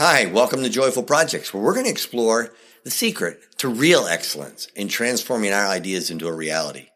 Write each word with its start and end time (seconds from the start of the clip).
Hi, 0.00 0.26
welcome 0.26 0.62
to 0.62 0.68
Joyful 0.68 1.02
Projects, 1.02 1.52
where 1.52 1.60
we're 1.60 1.74
going 1.74 1.86
to 1.86 1.90
explore 1.90 2.54
the 2.84 2.90
secret 2.90 3.40
to 3.56 3.68
real 3.68 4.06
excellence 4.06 4.66
in 4.76 4.86
transforming 4.86 5.52
our 5.52 5.66
ideas 5.66 6.12
into 6.12 6.28
a 6.28 6.32
reality. 6.32 6.86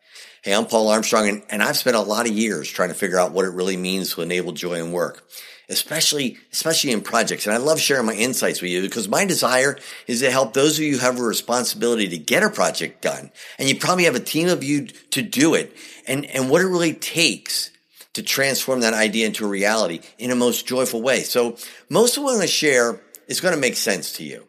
Hey, 0.44 0.54
I'm 0.54 0.66
Paul 0.66 0.86
Armstrong, 0.86 1.28
and, 1.28 1.42
and 1.50 1.64
I've 1.64 1.76
spent 1.76 1.96
a 1.96 2.00
lot 2.00 2.28
of 2.28 2.32
years 2.32 2.70
trying 2.70 2.90
to 2.90 2.94
figure 2.94 3.18
out 3.18 3.32
what 3.32 3.44
it 3.44 3.54
really 3.54 3.76
means 3.76 4.14
to 4.14 4.22
enable 4.22 4.52
joy 4.52 4.74
in 4.74 4.92
work, 4.92 5.28
especially, 5.68 6.38
especially 6.52 6.92
in 6.92 7.00
projects. 7.00 7.44
And 7.44 7.52
I 7.56 7.58
love 7.58 7.80
sharing 7.80 8.06
my 8.06 8.14
insights 8.14 8.62
with 8.62 8.70
you 8.70 8.82
because 8.82 9.08
my 9.08 9.24
desire 9.24 9.76
is 10.06 10.20
to 10.20 10.30
help 10.30 10.52
those 10.52 10.78
of 10.78 10.84
you 10.84 10.92
who 10.92 11.00
have 11.00 11.18
a 11.18 11.24
responsibility 11.24 12.06
to 12.06 12.18
get 12.18 12.44
a 12.44 12.50
project 12.50 13.02
done. 13.02 13.32
And 13.58 13.68
you 13.68 13.80
probably 13.80 14.04
have 14.04 14.14
a 14.14 14.20
team 14.20 14.46
of 14.46 14.62
you 14.62 14.86
to 15.10 15.22
do 15.22 15.54
it 15.54 15.76
and, 16.06 16.24
and 16.26 16.48
what 16.48 16.62
it 16.62 16.68
really 16.68 16.94
takes 16.94 17.71
to 18.14 18.22
transform 18.22 18.80
that 18.80 18.94
idea 18.94 19.26
into 19.26 19.44
a 19.44 19.48
reality 19.48 20.00
in 20.18 20.30
a 20.30 20.36
most 20.36 20.66
joyful 20.66 21.02
way. 21.02 21.22
So 21.22 21.56
most 21.88 22.16
of 22.16 22.22
what 22.22 22.30
I'm 22.30 22.36
going 22.36 22.46
to 22.46 22.52
share 22.52 23.00
is 23.26 23.40
going 23.40 23.54
to 23.54 23.60
make 23.60 23.76
sense 23.76 24.12
to 24.14 24.24
you, 24.24 24.46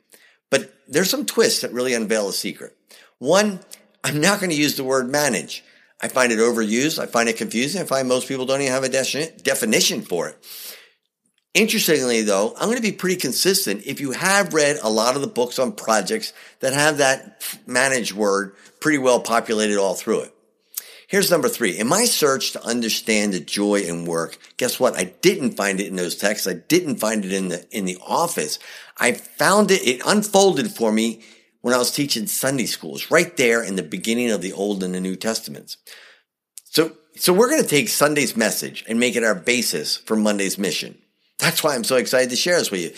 but 0.50 0.74
there's 0.88 1.10
some 1.10 1.26
twists 1.26 1.62
that 1.62 1.72
really 1.72 1.94
unveil 1.94 2.28
a 2.30 2.34
secret. 2.34 2.76
One, 3.20 3.60
I'm 4.04 4.20
not 4.20 4.40
going 4.40 4.50
to 4.50 4.56
use 4.56 4.76
the 4.76 4.84
word 4.84 5.10
manage. 5.10 5.64
I 6.02 6.10
find 6.10 6.34
it 6.34 6.40
overused. 6.40 7.00
I 7.00 7.06
find 7.06 7.30
it 7.30 7.38
confusing. 7.38 7.82
I 7.82 7.86
find 7.86 8.08
most 8.08 8.28
people 8.28 8.46
don't 8.46 8.60
even 8.60 8.74
have 8.74 8.84
a 8.84 8.90
definition 8.90 10.02
for 10.02 10.28
it. 10.28 10.38
Interestingly, 11.54 12.24
though, 12.24 12.54
I'm 12.56 12.66
going 12.66 12.78
to 12.78 12.82
be 12.82 12.92
pretty 12.92 13.16
consistent. 13.16 13.86
If 13.86 14.02
you 14.02 14.12
have 14.12 14.54
read 14.54 14.80
a 14.82 14.90
lot 14.90 15.16
of 15.16 15.22
the 15.22 15.28
books 15.28 15.60
on 15.60 15.72
projects 15.72 16.34
that 16.60 16.74
have 16.74 16.98
that 16.98 17.42
manage 17.66 18.12
word 18.12 18.56
pretty 18.82 18.98
well 18.98 19.22
populated 19.22 19.78
all 19.78 19.94
through 19.94 20.22
it. 20.22 20.33
Here's 21.08 21.32
number 21.32 21.50
three. 21.50 21.78
In 21.78 21.88
my 21.88 22.06
search 22.06 22.52
to 22.54 22.66
understand 22.66 23.34
the 23.34 23.40
joy 23.40 23.82
in 23.82 24.06
work, 24.06 24.38
guess 24.58 24.80
what? 24.80 24.98
I 24.98 25.06
didn't 25.22 25.58
find 25.58 25.80
it 25.80 25.88
in 25.88 25.96
those 25.96 26.16
texts. 26.16 26.48
I 26.48 26.54
didn't 26.54 26.98
find 26.98 27.26
it 27.26 27.34
in 27.34 27.50
the, 27.50 27.66
in 27.72 27.86
the 27.86 27.98
office. 28.06 28.60
I 28.98 29.14
found 29.14 29.72
it, 29.72 29.86
it 29.88 30.02
unfolded 30.06 30.72
for 30.72 30.92
me 30.92 31.24
when 31.62 31.74
I 31.74 31.78
was 31.78 31.92
teaching 31.92 32.28
Sunday 32.28 32.66
schools, 32.66 33.10
right 33.10 33.36
there 33.38 33.64
in 33.64 33.76
the 33.78 33.84
beginning 33.84 34.32
of 34.32 34.42
the 34.42 34.54
Old 34.54 34.84
and 34.84 34.94
the 34.94 35.00
New 35.00 35.16
Testaments. 35.16 35.78
So, 36.66 36.92
so 37.16 37.32
we're 37.32 37.50
going 37.50 37.62
to 37.62 37.68
take 37.68 37.88
Sunday's 37.88 38.36
message 38.36 38.84
and 38.88 39.00
make 39.00 39.16
it 39.16 39.24
our 39.24 39.36
basis 39.36 39.96
for 39.96 40.16
Monday's 40.16 40.58
mission. 40.58 40.98
That's 41.40 41.64
why 41.64 41.76
I'm 41.76 41.84
so 41.84 41.96
excited 41.96 42.30
to 42.32 42.36
share 42.36 42.58
this 42.58 42.72
with 42.72 42.82
you. 42.82 42.92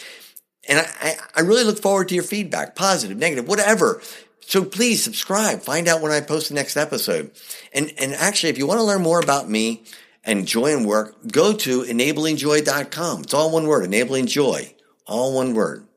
And 0.67 0.79
I, 0.79 1.15
I 1.35 1.41
really 1.41 1.63
look 1.63 1.79
forward 1.79 2.09
to 2.09 2.15
your 2.15 2.23
feedback, 2.23 2.75
positive, 2.75 3.17
negative, 3.17 3.47
whatever. 3.47 4.01
So 4.47 4.63
please 4.63 5.03
subscribe, 5.03 5.61
find 5.61 5.87
out 5.87 6.01
when 6.01 6.11
I 6.11 6.21
post 6.21 6.49
the 6.49 6.55
next 6.55 6.77
episode. 6.77 7.31
And, 7.73 7.91
and 7.97 8.13
actually, 8.13 8.51
if 8.51 8.59
you 8.59 8.67
want 8.67 8.79
to 8.79 8.83
learn 8.85 9.01
more 9.01 9.19
about 9.19 9.49
me 9.49 9.83
and 10.23 10.47
joy 10.47 10.75
and 10.75 10.85
work, 10.85 11.15
go 11.31 11.51
to 11.53 11.81
enablingjoy.com. 11.81 13.21
It's 13.21 13.33
all 13.33 13.51
one 13.51 13.65
word, 13.65 13.85
enabling 13.85 14.27
joy, 14.27 14.75
all 15.07 15.35
one 15.35 15.55
word. 15.55 15.87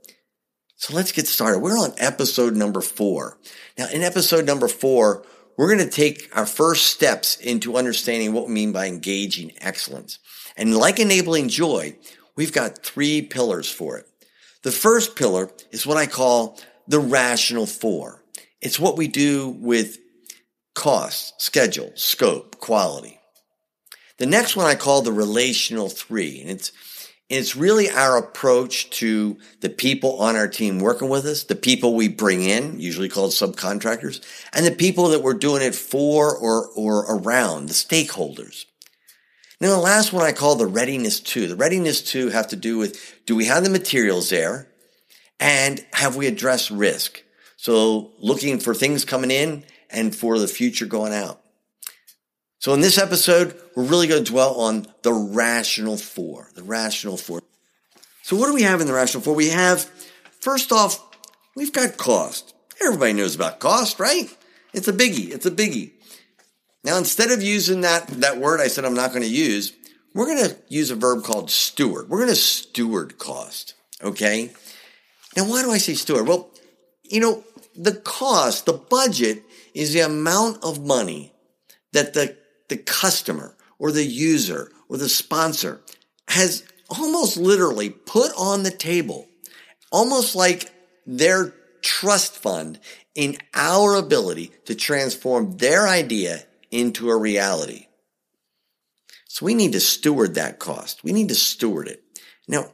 So 0.76 0.94
let's 0.94 1.12
get 1.12 1.26
started. 1.26 1.58
We're 1.58 1.78
on 1.78 1.92
episode 1.98 2.56
number 2.56 2.80
four. 2.80 3.36
Now, 3.76 3.88
in 3.92 4.02
episode 4.02 4.46
number 4.46 4.66
four, 4.66 5.24
we're 5.58 5.74
going 5.74 5.86
to 5.86 5.94
take 5.94 6.30
our 6.34 6.46
first 6.46 6.86
steps 6.86 7.36
into 7.36 7.76
understanding 7.76 8.32
what 8.32 8.46
we 8.46 8.54
mean 8.54 8.72
by 8.72 8.86
engaging 8.86 9.52
excellence. 9.60 10.20
And 10.56 10.74
like 10.74 10.98
enabling 10.98 11.48
joy, 11.48 11.96
we've 12.34 12.52
got 12.52 12.78
three 12.78 13.20
pillars 13.22 13.70
for 13.70 13.98
it. 13.98 14.06
The 14.62 14.72
first 14.72 15.16
pillar 15.16 15.50
is 15.70 15.86
what 15.86 15.98
I 15.98 16.06
call 16.06 16.58
the 16.86 16.98
rational 16.98 17.66
four. 17.66 18.17
It's 18.60 18.78
what 18.78 18.96
we 18.96 19.08
do 19.08 19.48
with 19.48 19.98
cost, 20.74 21.40
schedule, 21.40 21.92
scope, 21.94 22.58
quality. 22.58 23.18
The 24.18 24.26
next 24.26 24.56
one 24.56 24.66
I 24.66 24.74
call 24.74 25.02
the 25.02 25.12
relational 25.12 25.88
three, 25.88 26.40
and 26.40 26.50
it's 26.50 26.72
it's 27.28 27.54
really 27.54 27.90
our 27.90 28.16
approach 28.16 28.88
to 28.90 29.36
the 29.60 29.68
people 29.68 30.18
on 30.18 30.34
our 30.34 30.48
team 30.48 30.78
working 30.78 31.10
with 31.10 31.26
us, 31.26 31.44
the 31.44 31.54
people 31.54 31.94
we 31.94 32.08
bring 32.08 32.42
in, 32.42 32.80
usually 32.80 33.10
called 33.10 33.32
subcontractors, 33.32 34.24
and 34.54 34.64
the 34.64 34.70
people 34.70 35.08
that 35.08 35.22
we're 35.22 35.34
doing 35.34 35.62
it 35.62 35.74
for 35.74 36.34
or, 36.34 36.68
or 36.68 37.00
around, 37.00 37.68
the 37.68 37.74
stakeholders. 37.74 38.64
Now, 39.60 39.68
the 39.68 39.78
last 39.78 40.12
one 40.12 40.24
I 40.24 40.32
call 40.32 40.54
the 40.54 40.66
readiness 40.66 41.20
two. 41.20 41.48
The 41.48 41.56
readiness 41.56 42.00
two 42.00 42.30
have 42.30 42.48
to 42.48 42.56
do 42.56 42.78
with, 42.78 43.20
do 43.26 43.36
we 43.36 43.44
have 43.44 43.62
the 43.62 43.70
materials 43.70 44.30
there? 44.30 44.68
And 45.38 45.84
have 45.92 46.16
we 46.16 46.26
addressed 46.26 46.70
risk? 46.70 47.22
So 47.58 48.12
looking 48.20 48.60
for 48.60 48.72
things 48.72 49.04
coming 49.04 49.32
in 49.32 49.64
and 49.90 50.14
for 50.14 50.38
the 50.38 50.46
future 50.46 50.86
going 50.86 51.12
out. 51.12 51.40
So 52.60 52.72
in 52.72 52.80
this 52.80 52.98
episode, 52.98 53.60
we're 53.74 53.82
really 53.82 54.06
going 54.06 54.24
to 54.24 54.30
dwell 54.30 54.60
on 54.60 54.86
the 55.02 55.12
rational 55.12 55.96
four, 55.96 56.50
the 56.54 56.62
rational 56.62 57.16
four. 57.16 57.42
So 58.22 58.36
what 58.36 58.46
do 58.46 58.54
we 58.54 58.62
have 58.62 58.80
in 58.80 58.86
the 58.86 58.92
rational 58.92 59.24
four? 59.24 59.34
We 59.34 59.48
have, 59.48 59.82
first 60.40 60.70
off, 60.70 61.04
we've 61.56 61.72
got 61.72 61.96
cost. 61.96 62.54
Everybody 62.80 63.12
knows 63.12 63.34
about 63.34 63.58
cost, 63.58 63.98
right? 63.98 64.28
It's 64.72 64.86
a 64.86 64.92
biggie. 64.92 65.30
It's 65.30 65.46
a 65.46 65.50
biggie. 65.50 65.90
Now, 66.84 66.96
instead 66.96 67.32
of 67.32 67.42
using 67.42 67.80
that, 67.80 68.06
that 68.06 68.38
word 68.38 68.60
I 68.60 68.68
said 68.68 68.84
I'm 68.84 68.94
not 68.94 69.10
going 69.10 69.24
to 69.24 69.28
use, 69.28 69.72
we're 70.14 70.26
going 70.26 70.48
to 70.48 70.56
use 70.68 70.92
a 70.92 70.96
verb 70.96 71.24
called 71.24 71.50
steward. 71.50 72.08
We're 72.08 72.18
going 72.18 72.28
to 72.28 72.36
steward 72.36 73.18
cost. 73.18 73.74
Okay. 74.00 74.52
Now, 75.36 75.48
why 75.48 75.62
do 75.62 75.72
I 75.72 75.78
say 75.78 75.94
steward? 75.94 76.28
Well, 76.28 76.50
you 77.08 77.20
know, 77.20 77.44
the 77.74 77.94
cost, 77.94 78.66
the 78.66 78.72
budget 78.72 79.42
is 79.74 79.92
the 79.92 80.00
amount 80.00 80.62
of 80.62 80.84
money 80.84 81.32
that 81.92 82.14
the 82.14 82.36
the 82.68 82.76
customer 82.76 83.56
or 83.78 83.92
the 83.92 84.04
user 84.04 84.70
or 84.88 84.96
the 84.96 85.08
sponsor 85.08 85.80
has 86.28 86.64
almost 86.90 87.36
literally 87.36 87.90
put 87.90 88.32
on 88.36 88.62
the 88.62 88.70
table, 88.70 89.26
almost 89.90 90.34
like 90.34 90.70
their 91.06 91.54
trust 91.80 92.36
fund 92.36 92.78
in 93.14 93.36
our 93.54 93.94
ability 93.94 94.52
to 94.66 94.74
transform 94.74 95.56
their 95.56 95.88
idea 95.88 96.44
into 96.70 97.10
a 97.10 97.16
reality. 97.16 97.86
So 99.26 99.46
we 99.46 99.54
need 99.54 99.72
to 99.72 99.80
steward 99.80 100.34
that 100.34 100.58
cost. 100.58 101.04
We 101.04 101.12
need 101.12 101.28
to 101.28 101.34
steward 101.34 101.88
it. 101.88 102.02
Now, 102.46 102.72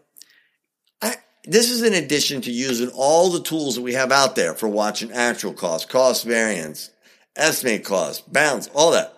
I, 1.02 1.16
this 1.44 1.71
is 1.71 1.82
in 1.82 1.94
addition 1.94 2.41
to 2.43 2.50
using 2.50 2.91
all 2.94 3.31
the 3.31 3.43
tools 3.43 3.75
that 3.75 3.82
we 3.82 3.94
have 3.94 4.10
out 4.10 4.37
there 4.37 4.55
for 4.55 4.69
watching 4.69 5.12
actual 5.12 5.53
cost, 5.53 5.88
cost 5.88 6.25
variance, 6.25 6.91
estimate 7.37 7.84
cost, 7.84 8.32
bounds, 8.32 8.69
all 8.75 8.93
that 8.93 9.15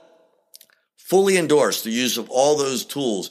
fully 0.96 1.36
endorse 1.36 1.82
the 1.82 1.90
use 1.90 2.18
of 2.18 2.28
all 2.30 2.56
those 2.56 2.84
tools. 2.84 3.30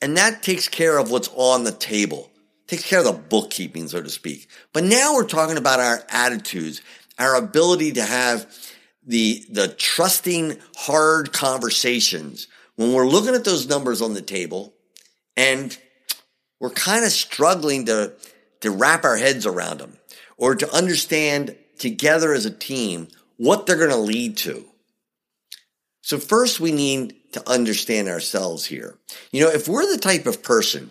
And 0.00 0.16
that 0.16 0.42
takes 0.42 0.68
care 0.68 0.96
of 0.96 1.10
what's 1.10 1.28
on 1.34 1.64
the 1.64 1.72
table, 1.72 2.30
takes 2.66 2.84
care 2.88 3.00
of 3.00 3.04
the 3.04 3.12
bookkeeping, 3.12 3.88
so 3.88 4.02
to 4.02 4.08
speak. 4.08 4.48
But 4.72 4.84
now 4.84 5.14
we're 5.14 5.26
talking 5.26 5.58
about 5.58 5.80
our 5.80 6.02
attitudes, 6.08 6.80
our 7.18 7.36
ability 7.36 7.92
to 7.92 8.02
have 8.02 8.46
the, 9.06 9.44
the 9.50 9.68
trusting, 9.68 10.56
hard 10.76 11.32
conversations 11.32 12.48
when 12.76 12.94
we're 12.94 13.08
looking 13.08 13.34
at 13.34 13.44
those 13.44 13.68
numbers 13.68 14.00
on 14.00 14.14
the 14.14 14.22
table 14.22 14.72
and 15.36 15.76
we're 16.58 16.70
kind 16.70 17.04
of 17.04 17.10
struggling 17.10 17.86
to, 17.86 18.12
to 18.60 18.70
wrap 18.70 19.04
our 19.04 19.16
heads 19.16 19.46
around 19.46 19.78
them 19.78 19.96
or 20.36 20.54
to 20.54 20.72
understand 20.74 21.56
together 21.78 22.32
as 22.32 22.46
a 22.46 22.50
team 22.50 23.08
what 23.36 23.66
they're 23.66 23.76
going 23.76 23.90
to 23.90 23.96
lead 23.96 24.36
to. 24.38 24.64
So 26.02 26.18
first 26.18 26.60
we 26.60 26.72
need 26.72 27.14
to 27.32 27.48
understand 27.48 28.08
ourselves 28.08 28.66
here. 28.66 28.96
You 29.32 29.44
know, 29.44 29.50
if 29.50 29.68
we're 29.68 29.90
the 29.90 30.00
type 30.00 30.26
of 30.26 30.42
person 30.42 30.90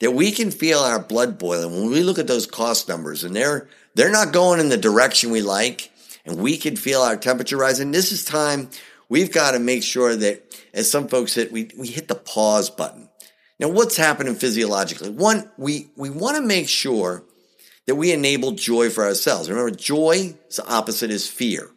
that 0.00 0.12
we 0.12 0.30
can 0.30 0.50
feel 0.50 0.78
our 0.78 1.00
blood 1.00 1.38
boiling 1.38 1.72
when 1.72 1.90
we 1.90 2.02
look 2.02 2.18
at 2.18 2.26
those 2.26 2.46
cost 2.46 2.88
numbers 2.88 3.24
and 3.24 3.34
they're, 3.34 3.68
they're 3.94 4.12
not 4.12 4.32
going 4.32 4.60
in 4.60 4.68
the 4.68 4.76
direction 4.76 5.30
we 5.30 5.42
like 5.42 5.90
and 6.24 6.38
we 6.38 6.56
can 6.56 6.76
feel 6.76 7.00
our 7.00 7.16
temperature 7.16 7.56
rising, 7.56 7.90
this 7.90 8.12
is 8.12 8.24
time 8.24 8.68
we've 9.08 9.32
got 9.32 9.52
to 9.52 9.58
make 9.58 9.82
sure 9.82 10.14
that 10.14 10.48
as 10.74 10.90
some 10.90 11.08
folks 11.08 11.32
said, 11.32 11.50
we, 11.50 11.70
we 11.76 11.88
hit 11.88 12.08
the 12.08 12.14
pause 12.14 12.70
button. 12.70 13.07
Now, 13.58 13.68
what's 13.68 13.96
happening 13.96 14.34
physiologically? 14.34 15.10
One, 15.10 15.50
we, 15.56 15.90
we 15.96 16.10
want 16.10 16.36
to 16.36 16.42
make 16.42 16.68
sure 16.68 17.24
that 17.86 17.96
we 17.96 18.12
enable 18.12 18.52
joy 18.52 18.90
for 18.90 19.04
ourselves. 19.04 19.50
Remember, 19.50 19.74
joy, 19.74 20.34
is 20.48 20.56
the 20.56 20.66
opposite 20.68 21.10
is 21.10 21.28
fear. 21.28 21.68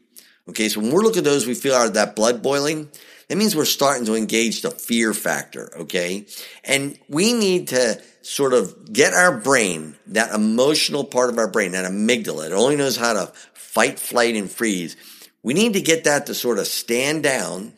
Okay, 0.50 0.70
so 0.70 0.82
when 0.82 0.92
we're 0.92 1.02
looking 1.02 1.20
at 1.20 1.24
those, 1.24 1.48
we 1.48 1.54
feel 1.54 1.74
our, 1.74 1.90
that 1.90 2.16
blood 2.16 2.44
boiling. 2.44 2.90
That 3.30 3.38
means 3.38 3.56
we're 3.56 3.66
starting 3.66 4.06
to 4.08 4.16
engage 4.16 4.62
the 4.62 4.72
fear 4.72 5.14
factor. 5.14 5.72
Okay, 5.82 6.26
and 6.64 7.00
we 7.08 7.34
need 7.34 7.70
to 7.70 8.02
sort 8.22 8.54
of 8.54 8.92
get 8.92 9.14
our 9.14 9.38
brain, 9.38 9.96
that 10.08 10.34
emotional 10.34 11.04
part 11.04 11.30
of 11.30 11.38
our 11.38 11.48
brain, 11.48 11.72
that 11.72 11.90
amygdala, 11.90 12.48
it 12.48 12.54
only 12.54 12.76
knows 12.76 12.98
how 12.98 13.14
to 13.14 13.28
fight, 13.54 13.98
flight, 13.98 14.36
and 14.36 14.52
freeze. 14.52 14.98
We 15.44 15.54
need 15.54 15.74
to 15.74 15.82
get 15.82 16.04
that 16.04 16.28
to 16.28 16.36
sort 16.36 16.60
of 16.60 16.68
stand 16.68 17.24
down 17.24 17.74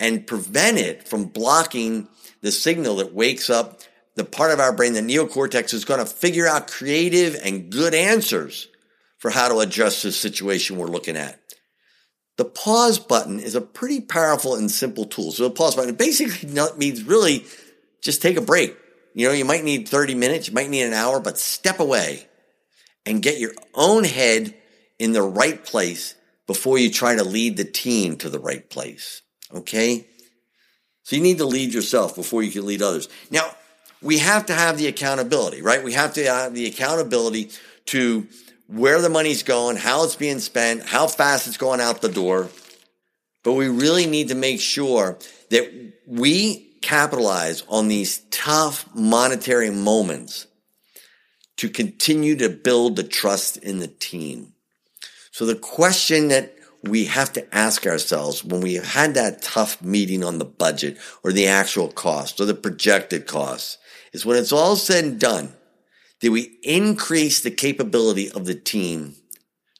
and 0.00 0.26
prevent 0.26 0.78
it 0.78 1.08
from 1.08 1.24
blocking 1.24 2.08
the 2.44 2.52
signal 2.52 2.96
that 2.96 3.14
wakes 3.14 3.48
up 3.48 3.80
the 4.16 4.24
part 4.24 4.52
of 4.52 4.60
our 4.60 4.72
brain, 4.72 4.92
the 4.92 5.00
neocortex, 5.00 5.72
is 5.72 5.86
going 5.86 5.98
to 5.98 6.06
figure 6.06 6.46
out 6.46 6.70
creative 6.70 7.34
and 7.42 7.72
good 7.72 7.94
answers 7.94 8.68
for 9.16 9.30
how 9.30 9.48
to 9.48 9.60
adjust 9.60 10.02
the 10.02 10.12
situation 10.12 10.76
we're 10.76 10.86
looking 10.86 11.16
at. 11.16 11.40
The 12.36 12.44
pause 12.44 12.98
button 12.98 13.40
is 13.40 13.54
a 13.54 13.62
pretty 13.62 14.02
powerful 14.02 14.56
and 14.56 14.70
simple 14.70 15.06
tool. 15.06 15.32
So 15.32 15.44
the 15.44 15.54
pause 15.54 15.74
button 15.74 15.94
basically 15.94 16.50
means 16.76 17.02
really 17.02 17.46
just 18.02 18.20
take 18.20 18.36
a 18.36 18.42
break. 18.42 18.76
You 19.14 19.28
know, 19.28 19.32
you 19.32 19.46
might 19.46 19.64
need 19.64 19.88
30 19.88 20.14
minutes, 20.14 20.48
you 20.48 20.54
might 20.54 20.68
need 20.68 20.82
an 20.82 20.92
hour, 20.92 21.20
but 21.20 21.38
step 21.38 21.80
away 21.80 22.28
and 23.06 23.22
get 23.22 23.38
your 23.38 23.54
own 23.72 24.04
head 24.04 24.54
in 24.98 25.12
the 25.12 25.22
right 25.22 25.64
place 25.64 26.14
before 26.46 26.76
you 26.76 26.90
try 26.90 27.16
to 27.16 27.24
lead 27.24 27.56
the 27.56 27.64
team 27.64 28.16
to 28.18 28.28
the 28.28 28.38
right 28.38 28.68
place. 28.68 29.22
Okay? 29.50 30.06
So 31.04 31.16
you 31.16 31.22
need 31.22 31.38
to 31.38 31.44
lead 31.44 31.72
yourself 31.72 32.16
before 32.16 32.42
you 32.42 32.50
can 32.50 32.66
lead 32.66 32.82
others. 32.82 33.08
Now, 33.30 33.54
we 34.02 34.18
have 34.18 34.46
to 34.46 34.54
have 34.54 34.78
the 34.78 34.86
accountability, 34.86 35.62
right? 35.62 35.84
We 35.84 35.92
have 35.92 36.14
to 36.14 36.24
have 36.24 36.54
the 36.54 36.66
accountability 36.66 37.50
to 37.86 38.26
where 38.66 39.00
the 39.00 39.10
money's 39.10 39.42
going, 39.42 39.76
how 39.76 40.04
it's 40.04 40.16
being 40.16 40.40
spent, 40.40 40.84
how 40.84 41.06
fast 41.06 41.46
it's 41.46 41.58
going 41.58 41.80
out 41.80 42.00
the 42.00 42.08
door. 42.08 42.48
But 43.42 43.52
we 43.52 43.68
really 43.68 44.06
need 44.06 44.28
to 44.28 44.34
make 44.34 44.60
sure 44.60 45.18
that 45.50 45.92
we 46.06 46.70
capitalize 46.80 47.62
on 47.68 47.88
these 47.88 48.18
tough 48.30 48.88
monetary 48.94 49.70
moments 49.70 50.46
to 51.58 51.68
continue 51.68 52.36
to 52.36 52.48
build 52.48 52.96
the 52.96 53.04
trust 53.04 53.58
in 53.58 53.78
the 53.78 53.88
team. 53.88 54.54
So 55.30 55.44
the 55.44 55.54
question 55.54 56.28
that 56.28 56.53
we 56.88 57.06
have 57.06 57.32
to 57.32 57.54
ask 57.54 57.86
ourselves 57.86 58.44
when 58.44 58.60
we 58.60 58.74
had 58.74 59.14
that 59.14 59.42
tough 59.42 59.80
meeting 59.82 60.22
on 60.22 60.38
the 60.38 60.44
budget 60.44 60.98
or 61.22 61.32
the 61.32 61.46
actual 61.46 61.88
cost 61.88 62.40
or 62.40 62.44
the 62.44 62.54
projected 62.54 63.26
costs 63.26 63.78
is 64.12 64.26
when 64.26 64.36
it's 64.36 64.52
all 64.52 64.76
said 64.76 65.04
and 65.04 65.20
done, 65.20 65.52
did 66.20 66.30
we 66.30 66.58
increase 66.62 67.40
the 67.40 67.50
capability 67.50 68.30
of 68.30 68.46
the 68.46 68.54
team 68.54 69.16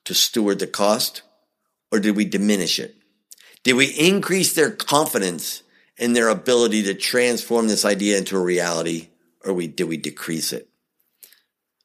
to 0.05 0.15
steward 0.15 0.59
the 0.59 0.67
cost 0.67 1.23
or 1.91 2.01
did 2.01 2.17
we 2.17 2.25
diminish 2.25 2.79
it? 2.79 2.97
Did 3.63 3.75
we 3.75 3.87
increase 3.87 4.53
their 4.53 4.71
confidence 4.71 5.63
in 5.97 6.13
their 6.13 6.29
ability 6.29 6.83
to 6.85 6.95
transform 6.95 7.69
this 7.69 7.85
idea 7.85 8.19
into 8.19 8.37
a 8.37 8.43
reality 8.43 9.09
or 9.45 9.53
we, 9.53 9.69
did 9.69 9.85
we 9.85 9.97
decrease 9.97 10.53
it? 10.53 10.69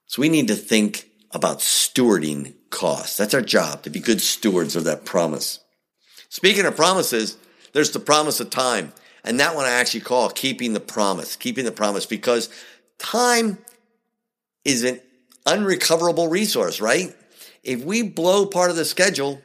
So 0.08 0.22
we 0.22 0.30
need 0.30 0.48
to 0.48 0.56
think 0.56 1.10
about 1.32 1.60
stewarding 1.60 2.56
costs. 2.70 3.18
That's 3.18 3.34
our 3.34 3.42
job 3.42 3.84
to 3.84 3.90
be 3.90 4.00
good 4.00 4.22
stewards 4.22 4.76
of 4.76 4.84
that 4.86 5.06
promise. 5.06 5.60
Speaking 6.30 6.66
of 6.66 6.76
promises, 6.76 7.38
there's 7.74 7.92
the 7.92 8.00
promise 8.00 8.40
of 8.40 8.50
time. 8.50 8.94
And 9.24 9.40
that 9.40 9.56
one 9.56 9.66
I 9.66 9.72
actually 9.72 10.02
call 10.02 10.30
keeping 10.30 10.74
the 10.74 10.80
promise, 10.80 11.36
keeping 11.36 11.66
the 11.66 11.72
promise 11.72 12.06
because 12.06 12.50
time 12.98 13.58
is 14.64 14.84
an 14.84 15.02
unrecoverable 15.46 16.28
resource, 16.28 16.80
right? 16.80 17.16
If 17.64 17.84
we 17.84 18.04
blow 18.04 18.46
part 18.46 18.70
of 18.70 18.76
the 18.76 18.86
schedule, 18.86 19.42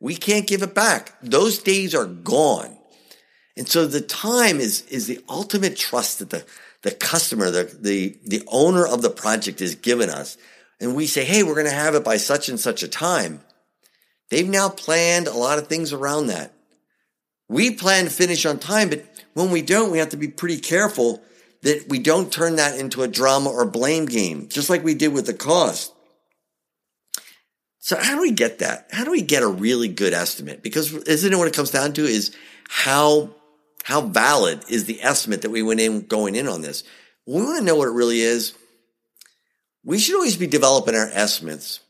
we 0.00 0.14
can't 0.14 0.46
give 0.46 0.62
it 0.62 0.74
back. 0.74 1.14
Those 1.22 1.58
days 1.58 1.94
are 1.94 2.06
gone. 2.06 2.76
And 3.56 3.68
so 3.68 3.86
the 3.86 4.00
time 4.00 4.60
is, 4.60 4.82
is 4.86 5.08
the 5.08 5.20
ultimate 5.28 5.76
trust 5.76 6.20
that 6.20 6.30
the, 6.30 6.44
the 6.82 6.92
customer, 6.92 7.50
the, 7.50 7.76
the, 7.80 8.16
the 8.24 8.42
owner 8.46 8.86
of 8.86 9.02
the 9.02 9.10
project 9.10 9.60
is 9.60 9.74
given 9.74 10.08
us 10.08 10.38
and 10.80 10.94
we 10.94 11.06
say, 11.06 11.24
hey, 11.24 11.42
we're 11.42 11.54
going 11.54 11.66
to 11.66 11.72
have 11.72 11.94
it 11.94 12.04
by 12.04 12.16
such 12.16 12.48
and 12.48 12.58
such 12.58 12.82
a 12.82 12.88
time, 12.88 13.40
they've 14.30 14.48
now 14.48 14.68
planned 14.68 15.26
a 15.26 15.36
lot 15.36 15.58
of 15.58 15.66
things 15.66 15.92
around 15.92 16.28
that. 16.28 16.52
We 17.48 17.70
plan 17.72 18.04
to 18.04 18.10
finish 18.10 18.44
on 18.44 18.58
time, 18.58 18.90
but 18.90 19.04
when 19.34 19.50
we 19.50 19.62
don't, 19.62 19.90
we 19.90 19.98
have 19.98 20.10
to 20.10 20.16
be 20.16 20.28
pretty 20.28 20.58
careful 20.58 21.22
that 21.62 21.88
we 21.88 21.98
don't 21.98 22.32
turn 22.32 22.56
that 22.56 22.78
into 22.78 23.02
a 23.02 23.08
drama 23.08 23.50
or 23.50 23.64
blame 23.64 24.06
game, 24.06 24.48
just 24.48 24.70
like 24.70 24.84
we 24.84 24.94
did 24.94 25.12
with 25.12 25.26
the 25.26 25.34
cost. 25.34 25.92
So 27.78 27.96
how 27.96 28.16
do 28.16 28.20
we 28.20 28.32
get 28.32 28.58
that? 28.58 28.88
How 28.92 29.04
do 29.04 29.10
we 29.10 29.22
get 29.22 29.42
a 29.42 29.48
really 29.48 29.88
good 29.88 30.12
estimate? 30.12 30.62
Because 30.62 30.92
isn't 30.92 31.32
it 31.32 31.36
what 31.36 31.48
it 31.48 31.54
comes 31.54 31.70
down 31.70 31.94
to 31.94 32.04
is 32.04 32.36
how, 32.68 33.30
how 33.82 34.02
valid 34.02 34.62
is 34.68 34.84
the 34.84 35.02
estimate 35.02 35.42
that 35.42 35.50
we 35.50 35.62
went 35.62 35.80
in 35.80 36.02
going 36.02 36.34
in 36.34 36.48
on 36.48 36.60
this? 36.60 36.84
We 37.26 37.42
want 37.42 37.58
to 37.58 37.64
know 37.64 37.76
what 37.76 37.88
it 37.88 37.92
really 37.92 38.20
is 38.20 38.54
we 39.84 39.98
should 39.98 40.16
always 40.16 40.36
be 40.36 40.46
developing 40.46 40.94
our 40.94 41.10
estimates 41.12 41.80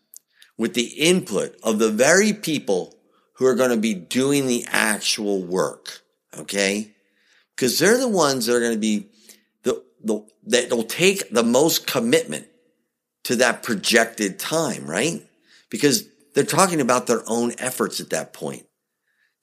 with 0.56 0.75
the 0.75 0.87
input 0.87 1.56
of 1.62 1.79
the 1.79 1.90
very 1.90 2.32
people 2.32 2.94
who 3.35 3.46
are 3.46 3.55
going 3.55 3.70
to 3.70 3.76
be 3.76 3.94
doing 3.94 4.46
the 4.46 4.67
actual 4.69 5.43
work. 5.43 6.00
Okay. 6.37 6.93
Because 7.55 7.79
they're 7.79 7.99
the 7.99 8.08
ones 8.08 8.46
that 8.46 8.55
are 8.55 8.61
going 8.61 8.73
to 8.73 8.79
be 8.79 9.06
the, 9.62 9.82
the, 10.02 10.26
that 10.46 10.70
will 10.70 10.85
take 10.85 11.31
the 11.31 11.43
most 11.43 11.87
commitment 11.87 12.46
to 13.25 13.37
that 13.37 13.62
projected 13.62 14.38
time, 14.38 14.87
right? 14.87 15.25
Because 15.70 16.05
they're 16.34 16.44
talking 16.44 16.81
about 16.81 17.06
their 17.06 17.23
own 17.26 17.52
efforts 17.58 18.00
at 18.00 18.11
that 18.11 18.32
point. 18.32 18.64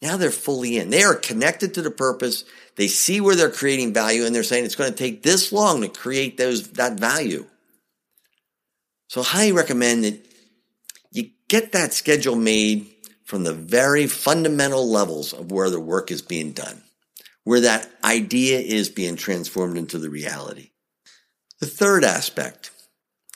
Now 0.01 0.18
they're 0.18 0.31
fully 0.31 0.77
in. 0.77 0.89
They 0.89 1.03
are 1.03 1.15
connected 1.15 1.74
to 1.74 1.81
the 1.81 1.91
purpose. 1.91 2.45
They 2.75 2.88
see 2.88 3.21
where 3.21 3.36
they're 3.36 3.50
creating 3.50 3.94
value 3.94 4.25
and 4.25 4.36
they're 4.36 4.44
saying 4.44 4.65
it's 4.65 4.75
going 4.75 4.91
to 4.91 4.98
take 4.98 5.24
this 5.24 5.51
long 5.51 5.81
to 5.81 5.88
create 5.88 6.38
those, 6.38 6.71
that 6.71 7.00
value. 7.00 7.45
So 9.07 9.21
highly 9.21 9.51
recommend 9.51 10.03
that 10.03 10.25
you 11.11 11.31
get 11.47 11.71
that 11.71 11.93
schedule 11.93 12.35
made 12.35 12.87
from 13.23 13.43
the 13.43 13.53
very 13.53 14.07
fundamental 14.07 14.87
levels 14.87 15.33
of 15.33 15.51
where 15.51 15.69
the 15.69 15.79
work 15.79 16.11
is 16.11 16.21
being 16.21 16.51
done, 16.51 16.83
where 17.43 17.61
that 17.61 17.89
idea 18.03 18.59
is 18.59 18.89
being 18.89 19.15
transformed 19.15 19.77
into 19.77 19.97
the 19.97 20.09
reality. 20.09 20.71
The 21.59 21.67
third 21.67 22.03
aspect, 22.03 22.71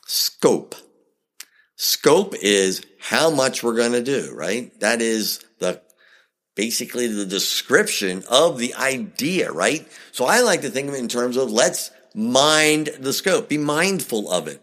scope. 0.06 0.76
Scope 1.76 2.36
is 2.42 2.86
how 3.00 3.30
much 3.30 3.64
we're 3.64 3.76
going 3.76 3.94
to 3.94 4.04
do, 4.04 4.34
right? 4.34 4.78
That 4.82 5.02
is 5.02 5.40
the 5.60 5.82
basically 6.56 7.08
the 7.08 7.26
description 7.26 8.24
of 8.30 8.58
the 8.58 8.74
idea, 8.76 9.52
right? 9.52 9.88
So 10.12 10.26
I 10.26 10.42
like 10.42 10.62
to 10.62 10.70
think 10.70 10.90
of 10.90 10.94
it 10.94 11.00
in 11.00 11.08
terms 11.08 11.38
of 11.38 11.52
let's 11.52 11.90
mind 12.14 12.90
the 13.00 13.14
scope, 13.14 13.48
be 13.48 13.58
mindful 13.58 14.30
of 14.30 14.48
it 14.50 14.62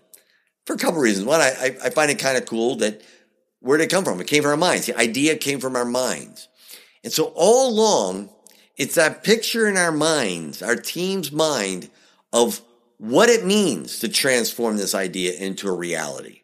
for 0.66 0.74
a 0.74 0.78
couple 0.78 0.96
of 0.96 1.02
reasons. 1.02 1.24
One, 1.26 1.40
I, 1.40 1.76
I 1.82 1.90
find 1.90 2.10
it 2.10 2.18
kind 2.18 2.36
of 2.36 2.44
cool 2.44 2.76
that 2.76 3.00
where 3.60 3.78
did 3.78 3.84
it 3.84 3.90
come 3.90 4.04
from? 4.04 4.20
It 4.20 4.26
came 4.26 4.42
from 4.42 4.50
our 4.50 4.56
minds. 4.56 4.86
The 4.86 4.98
idea 4.98 5.36
came 5.36 5.60
from 5.60 5.76
our 5.76 5.84
minds. 5.84 6.48
And 7.02 7.12
so 7.12 7.32
all 7.34 7.70
along, 7.70 8.30
it's 8.76 8.96
that 8.96 9.24
picture 9.24 9.66
in 9.66 9.76
our 9.76 9.92
minds, 9.92 10.62
our 10.62 10.76
team's 10.76 11.32
mind 11.32 11.88
of 12.32 12.60
what 12.98 13.28
it 13.28 13.46
means 13.46 14.00
to 14.00 14.08
transform 14.08 14.76
this 14.76 14.94
idea 14.94 15.34
into 15.34 15.68
a 15.68 15.72
reality. 15.72 16.42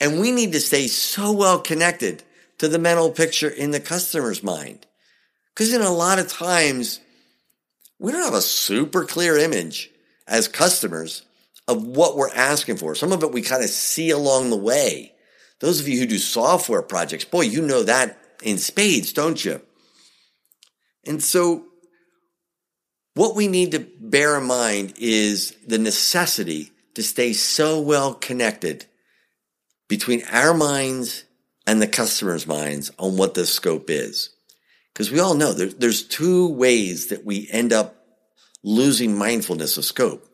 And 0.00 0.20
we 0.20 0.32
need 0.32 0.52
to 0.52 0.60
stay 0.60 0.86
so 0.86 1.32
well 1.32 1.58
connected 1.58 2.22
to 2.58 2.68
the 2.68 2.78
mental 2.78 3.10
picture 3.10 3.48
in 3.48 3.70
the 3.70 3.80
customer's 3.80 4.42
mind. 4.42 4.86
Because 5.52 5.72
in 5.72 5.82
a 5.82 5.90
lot 5.90 6.18
of 6.18 6.28
times, 6.28 7.00
we 7.98 8.12
don't 8.12 8.24
have 8.24 8.34
a 8.34 8.42
super 8.42 9.04
clear 9.04 9.38
image 9.38 9.90
as 10.26 10.48
customers 10.48 11.22
of 11.66 11.86
what 11.86 12.16
we're 12.16 12.32
asking 12.34 12.76
for. 12.76 12.94
Some 12.94 13.12
of 13.12 13.22
it 13.22 13.32
we 13.32 13.42
kind 13.42 13.62
of 13.62 13.70
see 13.70 14.10
along 14.10 14.50
the 14.50 14.56
way. 14.56 15.14
Those 15.60 15.80
of 15.80 15.88
you 15.88 15.98
who 15.98 16.06
do 16.06 16.18
software 16.18 16.82
projects, 16.82 17.24
boy, 17.24 17.42
you 17.42 17.62
know 17.62 17.82
that 17.84 18.18
in 18.42 18.58
spades, 18.58 19.12
don't 19.12 19.42
you? 19.42 19.62
And 21.06 21.22
so 21.22 21.64
what 23.14 23.36
we 23.36 23.48
need 23.48 23.70
to 23.72 23.86
bear 24.00 24.36
in 24.38 24.44
mind 24.44 24.94
is 24.98 25.56
the 25.66 25.78
necessity 25.78 26.70
to 26.94 27.02
stay 27.02 27.32
so 27.32 27.80
well 27.80 28.14
connected 28.14 28.86
between 29.88 30.22
our 30.30 30.54
minds 30.54 31.24
and 31.66 31.80
the 31.80 31.86
customer's 31.86 32.46
minds 32.46 32.90
on 32.98 33.16
what 33.16 33.34
the 33.34 33.46
scope 33.46 33.88
is. 33.88 34.30
Because 34.92 35.10
we 35.10 35.20
all 35.20 35.34
know 35.34 35.52
there, 35.52 35.68
there's 35.68 36.02
two 36.02 36.48
ways 36.48 37.08
that 37.08 37.24
we 37.24 37.48
end 37.50 37.72
up 37.72 37.96
losing 38.62 39.16
mindfulness 39.16 39.76
of 39.76 39.84
scope. 39.84 40.28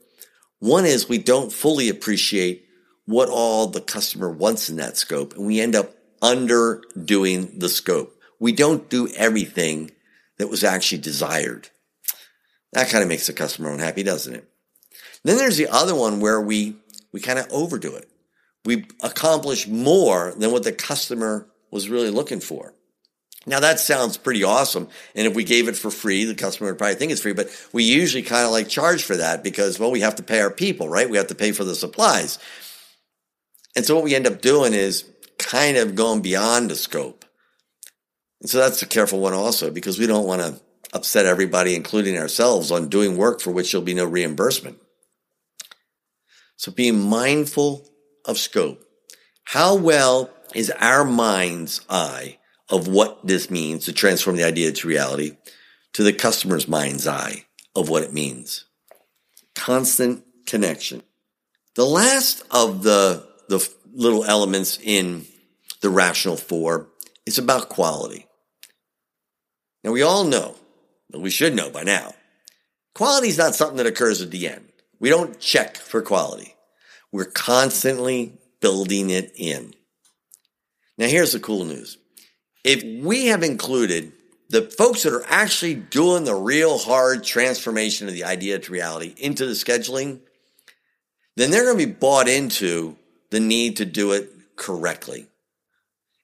One 0.60 0.84
is 0.84 1.08
we 1.08 1.18
don't 1.18 1.52
fully 1.52 1.88
appreciate 1.88 2.66
what 3.06 3.28
all 3.28 3.66
the 3.66 3.80
customer 3.80 4.30
wants 4.30 4.68
in 4.68 4.76
that 4.76 4.96
scope 4.96 5.34
and 5.34 5.46
we 5.46 5.60
end 5.60 5.74
up 5.74 5.94
underdoing 6.22 7.58
the 7.58 7.68
scope. 7.68 8.16
We 8.38 8.52
don't 8.52 8.88
do 8.88 9.08
everything 9.16 9.90
that 10.38 10.48
was 10.48 10.62
actually 10.62 11.00
desired. 11.00 11.68
That 12.72 12.88
kind 12.88 13.02
of 13.02 13.08
makes 13.08 13.26
the 13.26 13.32
customer 13.32 13.72
unhappy, 13.72 14.02
doesn't 14.02 14.34
it? 14.34 14.48
Then 15.24 15.38
there's 15.38 15.56
the 15.56 15.68
other 15.68 15.94
one 15.94 16.20
where 16.20 16.40
we, 16.40 16.76
we 17.12 17.20
kind 17.20 17.38
of 17.38 17.50
overdo 17.50 17.96
it. 17.96 18.08
We 18.64 18.86
accomplish 19.02 19.66
more 19.66 20.34
than 20.36 20.52
what 20.52 20.62
the 20.62 20.72
customer 20.72 21.48
was 21.70 21.88
really 21.88 22.10
looking 22.10 22.40
for. 22.40 22.74
Now 23.46 23.60
that 23.60 23.80
sounds 23.80 24.16
pretty 24.16 24.44
awesome. 24.44 24.88
And 25.14 25.26
if 25.26 25.34
we 25.34 25.44
gave 25.44 25.68
it 25.68 25.76
for 25.76 25.90
free, 25.90 26.24
the 26.24 26.34
customer 26.34 26.70
would 26.70 26.78
probably 26.78 26.96
think 26.96 27.12
it's 27.12 27.22
free, 27.22 27.32
but 27.32 27.48
we 27.72 27.84
usually 27.84 28.22
kind 28.22 28.44
of 28.44 28.52
like 28.52 28.68
charge 28.68 29.02
for 29.02 29.16
that 29.16 29.42
because, 29.42 29.78
well, 29.78 29.90
we 29.90 30.00
have 30.00 30.16
to 30.16 30.22
pay 30.22 30.40
our 30.40 30.50
people, 30.50 30.88
right? 30.88 31.08
We 31.08 31.16
have 31.16 31.28
to 31.28 31.34
pay 31.34 31.52
for 31.52 31.64
the 31.64 31.74
supplies. 31.74 32.38
And 33.74 33.84
so 33.84 33.94
what 33.94 34.04
we 34.04 34.14
end 34.14 34.26
up 34.26 34.42
doing 34.42 34.74
is 34.74 35.04
kind 35.38 35.78
of 35.78 35.94
going 35.94 36.20
beyond 36.20 36.70
the 36.70 36.76
scope. 36.76 37.24
And 38.40 38.50
so 38.50 38.58
that's 38.58 38.82
a 38.82 38.86
careful 38.86 39.20
one 39.20 39.32
also 39.32 39.70
because 39.70 39.98
we 39.98 40.06
don't 40.06 40.26
want 40.26 40.42
to 40.42 40.60
upset 40.92 41.24
everybody, 41.24 41.74
including 41.74 42.18
ourselves, 42.18 42.70
on 42.70 42.88
doing 42.88 43.16
work 43.16 43.40
for 43.40 43.52
which 43.52 43.72
there'll 43.72 43.84
be 43.84 43.94
no 43.94 44.04
reimbursement. 44.04 44.78
So 46.56 46.72
being 46.72 47.00
mindful 47.00 47.88
of 48.26 48.38
scope. 48.38 48.84
How 49.44 49.76
well 49.76 50.30
is 50.54 50.70
our 50.70 51.04
mind's 51.04 51.80
eye 51.88 52.38
of 52.70 52.88
what 52.88 53.26
this 53.26 53.50
means 53.50 53.84
to 53.84 53.92
transform 53.92 54.36
the 54.36 54.44
idea 54.44 54.72
to 54.72 54.88
reality 54.88 55.36
to 55.92 56.02
the 56.02 56.12
customer's 56.12 56.68
mind's 56.68 57.06
eye 57.06 57.44
of 57.74 57.88
what 57.88 58.02
it 58.02 58.12
means. 58.12 58.64
constant 59.54 60.24
connection. 60.46 61.02
The 61.74 61.84
last 61.84 62.42
of 62.50 62.82
the, 62.82 63.26
the 63.48 63.66
little 63.92 64.24
elements 64.24 64.78
in 64.82 65.26
the 65.80 65.90
rational 65.90 66.36
four 66.36 66.88
is 67.26 67.38
about 67.38 67.68
quality. 67.68 68.26
Now 69.84 69.92
we 69.92 70.02
all 70.02 70.24
know, 70.24 70.56
we 71.12 71.30
should 71.30 71.54
know 71.54 71.70
by 71.70 71.82
now, 71.82 72.14
quality 72.94 73.28
is 73.28 73.38
not 73.38 73.54
something 73.54 73.76
that 73.76 73.86
occurs 73.86 74.22
at 74.22 74.30
the 74.30 74.48
end. 74.48 74.66
We 74.98 75.08
don't 75.08 75.38
check 75.38 75.76
for 75.76 76.02
quality. 76.02 76.54
We're 77.12 77.24
constantly 77.26 78.38
building 78.60 79.10
it 79.10 79.32
in. 79.36 79.74
Now 80.98 81.06
here's 81.06 81.32
the 81.32 81.40
cool 81.40 81.64
news. 81.64 81.98
If 82.64 82.82
we 83.04 83.26
have 83.26 83.42
included 83.42 84.12
the 84.50 84.62
folks 84.62 85.04
that 85.04 85.12
are 85.12 85.24
actually 85.28 85.74
doing 85.74 86.24
the 86.24 86.34
real 86.34 86.76
hard 86.76 87.24
transformation 87.24 88.08
of 88.08 88.14
the 88.14 88.24
idea 88.24 88.58
to 88.58 88.72
reality 88.72 89.14
into 89.16 89.46
the 89.46 89.52
scheduling, 89.52 90.20
then 91.36 91.50
they're 91.50 91.64
going 91.64 91.78
to 91.78 91.86
be 91.86 91.92
bought 91.92 92.28
into 92.28 92.96
the 93.30 93.40
need 93.40 93.76
to 93.76 93.84
do 93.84 94.12
it 94.12 94.30
correctly. 94.56 95.26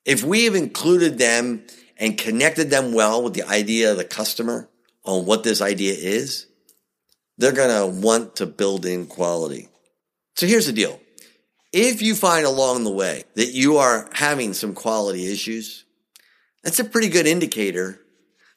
If 0.04 0.22
we 0.22 0.44
have 0.44 0.54
included 0.54 1.18
them 1.18 1.64
and 1.96 2.18
connected 2.18 2.68
them 2.68 2.92
well 2.92 3.22
with 3.22 3.34
the 3.34 3.48
idea 3.48 3.92
of 3.92 3.96
the 3.96 4.04
customer 4.04 4.68
on 5.04 5.24
what 5.24 5.42
this 5.42 5.62
idea 5.62 5.94
is, 5.94 6.46
they're 7.38 7.52
going 7.52 7.94
to 7.94 8.00
want 8.00 8.36
to 8.36 8.46
build 8.46 8.84
in 8.84 9.06
quality. 9.06 9.68
So 10.34 10.46
here's 10.46 10.66
the 10.66 10.72
deal. 10.72 11.00
If 11.72 12.02
you 12.02 12.14
find 12.14 12.44
along 12.44 12.84
the 12.84 12.92
way 12.92 13.24
that 13.34 13.52
you 13.52 13.78
are 13.78 14.08
having 14.12 14.52
some 14.52 14.74
quality 14.74 15.32
issues, 15.32 15.85
that's 16.66 16.80
a 16.80 16.84
pretty 16.84 17.08
good 17.08 17.28
indicator 17.28 18.00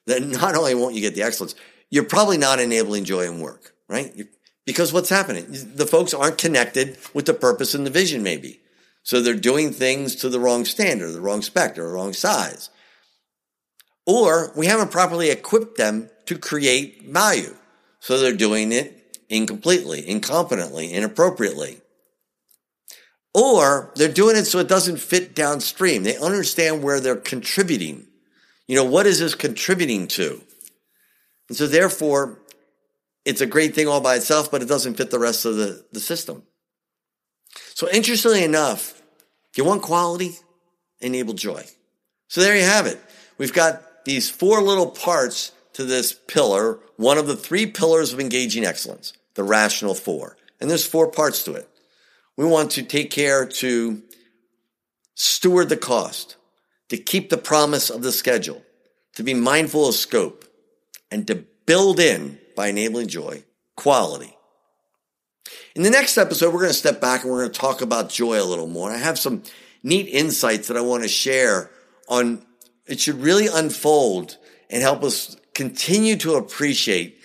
that 0.08 0.24
not 0.24 0.56
only 0.56 0.74
won't 0.74 0.96
you 0.96 1.01
get 1.01 1.13
the 1.13 1.22
excellence, 1.22 1.54
you're 1.92 2.04
probably 2.04 2.39
not 2.39 2.60
enabling 2.60 3.04
joy 3.04 3.28
in 3.28 3.39
work, 3.39 3.75
right? 3.88 4.28
Because 4.66 4.92
what's 4.92 5.10
happening? 5.10 5.46
The 5.75 5.86
folks 5.86 6.16
aren't 6.16 6.39
connected 6.39 6.98
with 7.13 7.28
the 7.28 7.36
purpose 7.36 7.75
and 7.75 7.86
the 7.86 7.92
vision, 7.92 8.24
maybe. 8.24 8.62
So 9.04 9.22
they're 9.22 9.36
doing 9.36 9.72
things 9.72 10.16
to 10.16 10.30
the 10.30 10.39
wrong 10.39 10.66
standard, 10.66 11.12
the 11.12 11.22
wrong 11.22 11.44
spec, 11.44 11.78
or 11.78 11.84
the 11.84 11.94
wrong 11.94 12.13
size. 12.13 12.72
Or 14.08 14.54
we 14.56 14.66
haven't 14.66 14.89
properly 14.89 15.30
equipped 15.30 15.78
them 15.78 16.10
to 16.25 16.36
create 16.39 17.04
value. 17.04 17.56
So 18.00 18.18
they're 18.18 18.36
doing 18.36 18.72
it 18.72 19.20
incompletely, 19.30 20.01
incompetently, 20.01 20.89
inappropriately. 20.89 21.82
Or 23.33 23.91
they're 23.95 24.12
doing 24.12 24.36
it 24.36 24.45
so 24.45 24.59
it 24.59 24.67
doesn't 24.67 24.98
fit 24.98 25.36
downstream. 25.36 26.03
They 26.03 26.17
understand 26.17 26.83
where 26.83 27.00
they're 27.00 27.15
contributing. 27.15 28.07
You 28.67 28.75
know, 28.75 28.83
what 28.83 29.05
is 29.05 29.19
this 29.19 29.36
contributing 29.36 30.07
to? 30.09 30.41
And 31.48 31.57
so 31.57 31.67
therefore, 31.67 32.39
it's 33.25 33.41
a 33.41 33.45
great 33.45 33.75
thing 33.75 33.88
all 33.88 34.01
by 34.01 34.15
itself, 34.15 34.50
but 34.50 34.62
it 34.62 34.67
doesn't 34.67 34.95
fit 34.95 35.12
the 35.12 35.19
rest 35.19 35.45
of 35.45 35.55
the, 35.55 35.86
the 35.91 36.00
system. 36.00 36.43
So 37.75 37.89
interestingly 37.91 38.43
enough, 38.43 39.01
you 39.55 39.65
want 39.65 39.81
quality, 39.81 40.38
enable 41.00 41.33
joy. 41.33 41.65
So 42.27 42.41
there 42.41 42.55
you 42.55 42.63
have 42.63 42.88
it. 42.88 43.00
We've 43.38 43.53
got 43.53 44.05
these 44.05 44.29
four 44.29 44.62
little 44.62 44.88
parts 44.88 45.51
to 45.74 45.83
this 45.83 46.13
pillar, 46.13 46.79
one 46.98 47.17
of 47.17 47.27
the 47.27 47.36
three 47.36 47.65
pillars 47.65 48.13
of 48.13 48.19
engaging 48.19 48.65
excellence, 48.65 49.13
the 49.36 49.43
rational 49.43 49.95
four. 49.95 50.38
And 50.59 50.69
there's 50.69 50.86
four 50.86 51.09
parts 51.12 51.43
to 51.43 51.53
it. 51.53 51.69
We 52.39 52.46
want 52.46 52.72
to 52.72 52.84
take 52.84 53.12
care 53.12 53.46
to 53.46 54.01
steward 55.13 55.67
the 55.67 55.75
cost, 55.75 56.38
to 56.88 56.96
keep 56.96 57.29
the 57.29 57.38
promise 57.38 57.89
of 57.89 58.01
the 58.01 58.13
schedule, 58.13 58.63
to 59.15 59.24
be 59.24 59.34
mindful 59.34 59.89
of 59.89 59.96
scope, 59.96 60.46
and 61.12 61.27
to 61.27 61.43
build 61.65 62.00
in 62.00 62.39
by 62.55 62.67
enabling 62.67 63.10
joy, 63.10 63.43
quality. 63.75 64.38
In 65.75 65.84
the 65.84 65.89
next 65.89 66.17
episode, 66.17 66.53
we're 66.53 66.62
going 66.62 66.72
to 66.72 66.77
step 66.77 67.01
back 67.01 67.24
and 67.24 67.31
we're 67.34 67.41
going 67.41 67.51
to 67.51 67.60
talk 67.60 67.81
about 67.81 68.10
joy 68.10 68.41
a 68.41 68.48
little 68.48 68.67
more. 68.67 68.89
I 68.89 68.96
have 68.96 69.19
some 69.19 69.43
neat 69.84 70.08
insights 70.08 70.69
that 70.69 70.77
I 70.77 70.81
want 70.81 71.03
to 71.03 71.10
share 71.10 71.69
on 72.08 72.41
it 72.86 73.01
should 73.01 73.22
really 73.22 73.48
unfold 73.48 74.38
and 74.69 74.81
help 74.81 75.03
us 75.03 75.36
continue 75.53 76.15
to 76.15 76.36
appreciate 76.36 77.18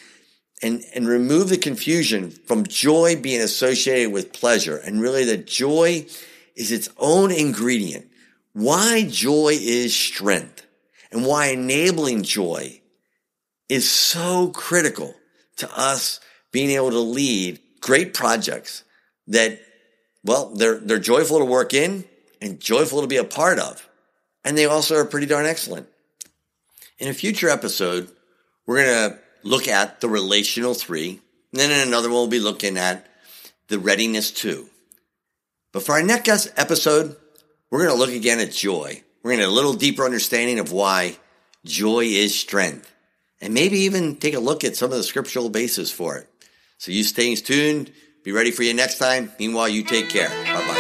and, 0.64 0.82
and 0.94 1.06
remove 1.06 1.50
the 1.50 1.58
confusion 1.58 2.30
from 2.30 2.66
joy 2.66 3.20
being 3.20 3.42
associated 3.42 4.10
with 4.10 4.32
pleasure 4.32 4.78
and 4.78 4.98
really 4.98 5.24
that 5.26 5.46
joy 5.46 6.06
is 6.56 6.72
its 6.72 6.88
own 6.96 7.30
ingredient. 7.30 8.06
Why 8.54 9.04
joy 9.06 9.58
is 9.60 9.94
strength 9.94 10.66
and 11.12 11.26
why 11.26 11.48
enabling 11.48 12.22
joy 12.22 12.80
is 13.68 13.90
so 13.90 14.48
critical 14.54 15.14
to 15.56 15.78
us 15.78 16.18
being 16.50 16.70
able 16.70 16.92
to 16.92 16.98
lead 16.98 17.60
great 17.82 18.14
projects 18.14 18.84
that, 19.26 19.60
well, 20.24 20.54
they're, 20.54 20.78
they're 20.78 20.98
joyful 20.98 21.40
to 21.40 21.44
work 21.44 21.74
in 21.74 22.04
and 22.40 22.58
joyful 22.58 23.02
to 23.02 23.06
be 23.06 23.18
a 23.18 23.24
part 23.24 23.58
of. 23.58 23.86
And 24.42 24.56
they 24.56 24.64
also 24.64 24.96
are 24.96 25.04
pretty 25.04 25.26
darn 25.26 25.44
excellent. 25.44 25.88
In 26.98 27.08
a 27.08 27.14
future 27.14 27.50
episode, 27.50 28.08
we're 28.66 28.82
going 28.82 29.10
to 29.10 29.23
look 29.44 29.68
at 29.68 30.00
the 30.00 30.08
relational 30.08 30.74
three. 30.74 31.20
And 31.52 31.60
then 31.60 31.70
in 31.70 31.86
another 31.86 32.08
one, 32.08 32.16
we'll 32.16 32.26
be 32.26 32.40
looking 32.40 32.76
at 32.76 33.06
the 33.68 33.78
readiness 33.78 34.32
two. 34.32 34.68
But 35.72 35.84
for 35.84 35.92
our 35.92 36.02
next 36.02 36.52
episode, 36.56 37.16
we're 37.70 37.86
going 37.86 37.90
to 37.90 37.98
look 37.98 38.10
again 38.10 38.40
at 38.40 38.52
joy. 38.52 39.02
We're 39.22 39.30
going 39.30 39.40
to 39.40 39.46
get 39.46 39.52
a 39.52 39.54
little 39.54 39.74
deeper 39.74 40.04
understanding 40.04 40.58
of 40.58 40.72
why 40.72 41.16
joy 41.64 42.04
is 42.04 42.38
strength 42.38 42.92
and 43.40 43.54
maybe 43.54 43.80
even 43.80 44.16
take 44.16 44.34
a 44.34 44.40
look 44.40 44.64
at 44.64 44.76
some 44.76 44.90
of 44.90 44.96
the 44.96 45.02
scriptural 45.02 45.50
basis 45.50 45.90
for 45.90 46.16
it. 46.16 46.28
So 46.78 46.92
you 46.92 47.02
stay 47.02 47.34
tuned. 47.34 47.92
Be 48.22 48.32
ready 48.32 48.50
for 48.50 48.62
you 48.62 48.74
next 48.74 48.98
time. 48.98 49.32
Meanwhile, 49.38 49.68
you 49.68 49.82
take 49.82 50.08
care. 50.08 50.28
Bye 50.28 50.66
bye. 50.66 50.73